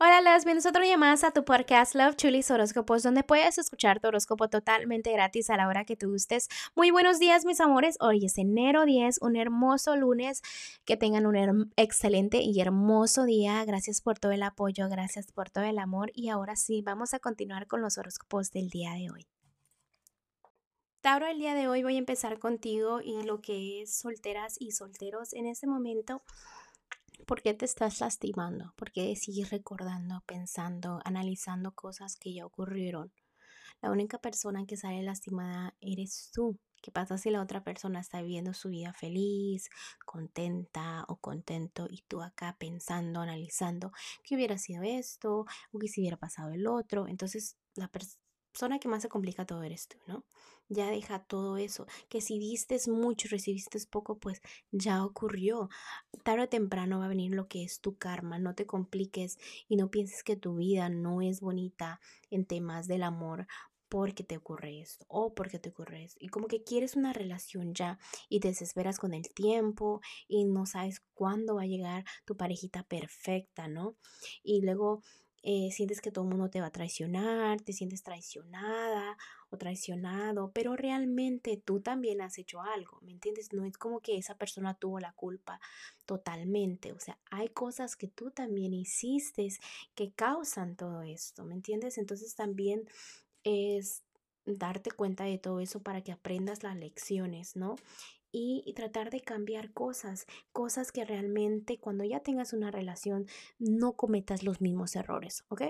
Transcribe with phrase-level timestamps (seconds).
[0.00, 4.00] Hola, las bienvenidos otro día más a tu podcast Love Chulis Horóscopos, donde puedes escuchar
[4.00, 6.48] tu horóscopo totalmente gratis a la hora que tú gustes.
[6.74, 7.96] Muy buenos días, mis amores.
[8.00, 10.42] Hoy es enero 10, un hermoso lunes.
[10.84, 13.64] Que tengan un excelente y hermoso día.
[13.64, 16.10] Gracias por todo el apoyo, gracias por todo el amor.
[16.12, 19.28] Y ahora sí, vamos a continuar con los horóscopos del día de hoy.
[21.02, 24.72] Tauro, el día de hoy voy a empezar contigo y lo que es solteras y
[24.72, 26.20] solteros en este momento.
[27.26, 28.74] ¿Por qué te estás lastimando?
[28.76, 33.12] ¿Por qué sigues recordando, pensando, analizando cosas que ya ocurrieron?
[33.80, 36.58] La única persona que sale lastimada eres tú.
[36.82, 39.70] ¿Qué pasa si la otra persona está viviendo su vida feliz,
[40.04, 43.90] contenta o contento y tú acá pensando, analizando
[44.22, 47.08] qué hubiera sido esto o qué si hubiera pasado el otro?
[47.08, 47.88] Entonces la
[48.54, 50.24] persona que más se complica todo eres tú, ¿no?
[50.68, 51.86] ya deja todo eso.
[52.08, 54.40] Que si diste mucho recibiste poco, pues
[54.70, 55.68] ya ocurrió.
[56.22, 58.38] Tarde o temprano va a venir lo que es tu karma.
[58.38, 62.00] No te compliques y no pienses que tu vida no es bonita
[62.30, 63.46] en temas del amor
[63.90, 66.18] porque te ocurre esto o porque te ocurre esto.
[66.20, 70.66] Y como que quieres una relación ya y te desesperas con el tiempo y no
[70.66, 73.96] sabes cuándo va a llegar tu parejita perfecta, ¿no?
[74.42, 75.02] Y luego
[75.46, 79.18] eh, sientes que todo el mundo te va a traicionar, te sientes traicionada
[79.50, 83.52] o traicionado, pero realmente tú también has hecho algo, ¿me entiendes?
[83.52, 85.60] No es como que esa persona tuvo la culpa
[86.06, 89.46] totalmente, o sea, hay cosas que tú también hiciste
[89.94, 91.98] que causan todo esto, ¿me entiendes?
[91.98, 92.88] Entonces también
[93.42, 94.02] es
[94.46, 97.76] darte cuenta de todo eso para que aprendas las lecciones, ¿no?
[98.34, 103.26] Y, tratar de cambiar cosas, cosas que realmente cuando ya tengas una relación
[103.60, 105.62] no cometas los mismos errores, ¿ok?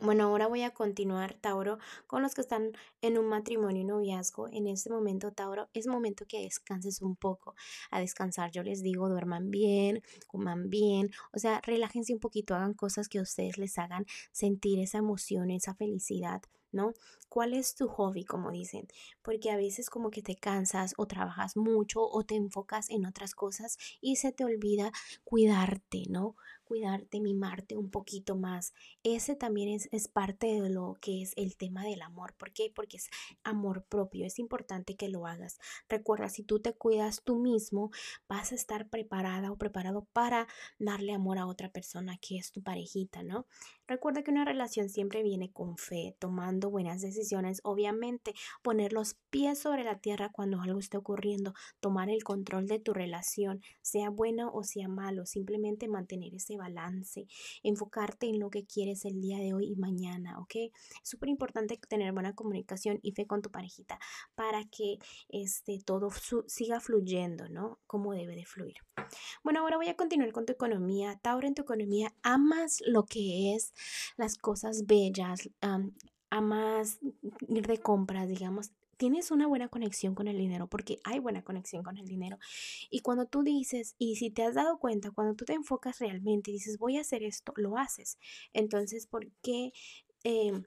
[0.00, 4.48] Bueno, ahora voy a continuar, Tauro, con los que están en un matrimonio y noviazgo.
[4.48, 7.54] En este momento, Tauro, es momento que descanses un poco.
[7.92, 12.74] A descansar, yo les digo, duerman bien, coman bien, o sea, relájense un poquito, hagan
[12.74, 16.42] cosas que a ustedes les hagan sentir esa emoción, esa felicidad.
[17.28, 18.88] ¿Cuál es tu hobby, como dicen?
[19.22, 23.34] Porque a veces como que te cansas o trabajas mucho o te enfocas en otras
[23.34, 24.92] cosas y se te olvida
[25.24, 26.36] cuidarte, ¿no?
[26.72, 28.72] Cuidarte, mimarte un poquito más.
[29.02, 32.32] Ese también es, es, parte de lo que es el tema del amor.
[32.32, 32.72] ¿Por qué?
[32.74, 33.10] Porque es
[33.44, 34.24] amor propio.
[34.24, 35.58] Es importante que lo hagas.
[35.90, 37.90] Recuerda, si tú te cuidas tú mismo,
[38.26, 42.62] vas a estar preparada o preparado para darle amor a otra persona que es tu
[42.62, 43.46] parejita, ¿no?
[43.86, 49.58] Recuerda que una relación siempre viene con fe, tomando buenas decisiones, obviamente poner los pies
[49.58, 54.50] sobre la tierra cuando algo esté ocurriendo, tomar el control de tu relación, sea bueno
[54.54, 57.26] o sea malo, simplemente mantener ese balance,
[57.62, 60.54] enfocarte en lo que quieres el día de hoy y mañana, ¿ok?
[60.56, 60.72] Es
[61.08, 63.98] súper importante tener buena comunicación y fe con tu parejita
[64.34, 66.08] para que este, todo
[66.46, 67.78] siga fluyendo, ¿no?
[67.86, 68.76] Como debe de fluir.
[69.42, 71.18] Bueno, ahora voy a continuar con tu economía.
[71.22, 73.74] Tauro, en tu economía, amas lo que es
[74.16, 75.50] las cosas bellas,
[76.30, 76.98] amas
[77.48, 78.72] ir de compras, digamos,
[79.02, 82.38] tienes una buena conexión con el dinero, porque hay buena conexión con el dinero.
[82.88, 86.52] Y cuando tú dices, y si te has dado cuenta, cuando tú te enfocas realmente
[86.52, 88.16] y dices, voy a hacer esto, lo haces.
[88.52, 89.72] Entonces, ¿por qué
[90.22, 90.62] em,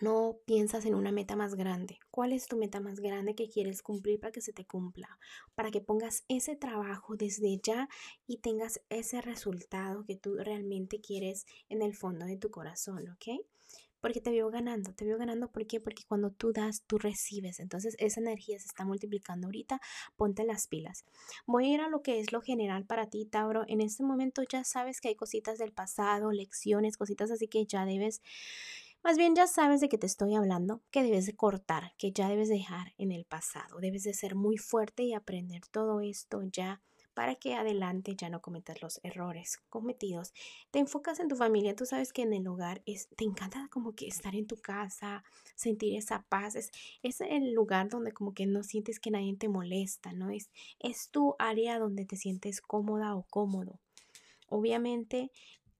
[0.00, 1.98] no piensas en una meta más grande?
[2.12, 5.18] ¿Cuál es tu meta más grande que quieres cumplir para que se te cumpla?
[5.56, 7.88] Para que pongas ese trabajo desde ya
[8.24, 13.42] y tengas ese resultado que tú realmente quieres en el fondo de tu corazón, ¿ok?
[14.02, 15.80] Porque te veo ganando, te veo ganando, ¿por qué?
[15.80, 19.80] Porque cuando tú das, tú recibes, entonces esa energía se está multiplicando ahorita,
[20.16, 21.04] ponte las pilas.
[21.46, 24.42] Voy a ir a lo que es lo general para ti, Tauro, en este momento
[24.42, 28.20] ya sabes que hay cositas del pasado, lecciones, cositas así que ya debes...
[29.04, 32.28] Más bien ya sabes de qué te estoy hablando, que debes de cortar, que ya
[32.28, 36.80] debes dejar en el pasado, debes de ser muy fuerte y aprender todo esto ya
[37.14, 40.32] para que adelante ya no cometas los errores cometidos.
[40.70, 43.94] Te enfocas en tu familia, tú sabes que en el hogar es, te encanta como
[43.94, 45.24] que estar en tu casa,
[45.54, 46.70] sentir esa paz, es,
[47.02, 50.30] es el lugar donde como que no sientes que nadie te molesta, ¿no?
[50.30, 53.80] Es, es tu área donde te sientes cómoda o cómodo.
[54.48, 55.30] Obviamente,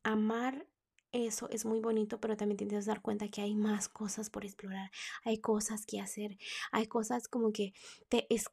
[0.02, 0.66] amar
[1.12, 4.46] eso es muy bonito, pero también tienes que dar cuenta que hay más cosas por
[4.46, 4.90] explorar,
[5.24, 6.38] hay cosas que hacer,
[6.72, 7.74] hay cosas como que
[8.08, 8.46] te es,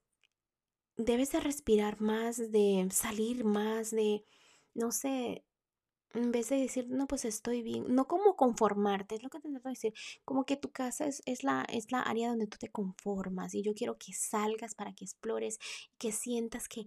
[1.00, 4.26] debes de respirar más, de salir más, de,
[4.74, 5.46] no sé,
[6.14, 9.50] en vez de decir, no, pues estoy bien, no como conformarte, es lo que te
[9.50, 9.94] trato de decir,
[10.26, 13.64] como que tu casa es, es, la, es la área donde tú te conformas y
[13.64, 15.60] yo quiero que salgas para que explores,
[15.98, 16.86] que sientas que,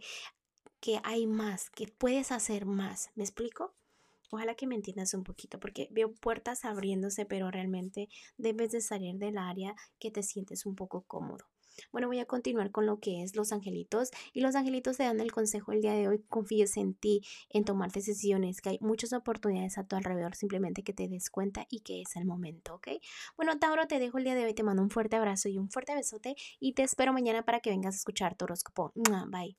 [0.80, 3.74] que hay más, que puedes hacer más, ¿me explico?
[4.30, 9.16] Ojalá que me entiendas un poquito, porque veo puertas abriéndose, pero realmente debes de salir
[9.16, 11.46] del área que te sientes un poco cómodo.
[11.90, 15.20] Bueno, voy a continuar con lo que es los angelitos y los angelitos te dan
[15.20, 19.12] el consejo el día de hoy, confíes en ti, en tomar decisiones, que hay muchas
[19.12, 22.88] oportunidades a tu alrededor, simplemente que te des cuenta y que es el momento, ¿ok?
[23.36, 25.70] Bueno, Tauro, te dejo el día de hoy, te mando un fuerte abrazo y un
[25.70, 28.92] fuerte besote y te espero mañana para que vengas a escuchar tu horóscopo.
[28.94, 29.56] Bye.